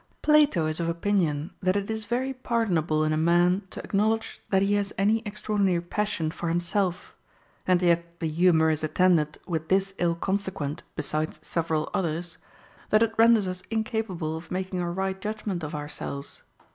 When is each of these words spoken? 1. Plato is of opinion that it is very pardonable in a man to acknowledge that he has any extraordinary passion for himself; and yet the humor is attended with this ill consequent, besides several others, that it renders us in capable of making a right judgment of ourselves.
1. 0.25 0.33
Plato 0.33 0.65
is 0.65 0.79
of 0.79 0.89
opinion 0.89 1.51
that 1.61 1.75
it 1.75 1.91
is 1.91 2.05
very 2.05 2.33
pardonable 2.33 3.03
in 3.03 3.13
a 3.13 3.17
man 3.17 3.61
to 3.69 3.79
acknowledge 3.83 4.41
that 4.49 4.63
he 4.63 4.73
has 4.73 4.91
any 4.97 5.21
extraordinary 5.27 5.79
passion 5.79 6.31
for 6.31 6.49
himself; 6.49 7.15
and 7.67 7.83
yet 7.83 8.19
the 8.19 8.27
humor 8.27 8.71
is 8.71 8.83
attended 8.83 9.39
with 9.45 9.67
this 9.67 9.93
ill 9.99 10.15
consequent, 10.15 10.81
besides 10.95 11.39
several 11.43 11.87
others, 11.93 12.39
that 12.89 13.03
it 13.03 13.13
renders 13.19 13.47
us 13.47 13.61
in 13.69 13.83
capable 13.83 14.35
of 14.35 14.49
making 14.49 14.79
a 14.79 14.89
right 14.89 15.21
judgment 15.21 15.63
of 15.63 15.75
ourselves. 15.75 16.41